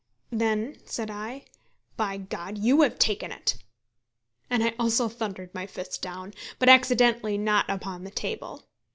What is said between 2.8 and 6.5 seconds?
have taken it." And I also thundered my fist down;